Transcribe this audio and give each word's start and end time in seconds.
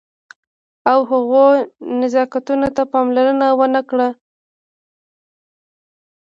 او 0.91 0.99
هغو 1.09 1.45
نزاکتونو 1.99 2.67
ته 2.75 2.83
پاملرنه 2.93 3.47
ونه 3.59 3.81
کړئ. 3.89 4.09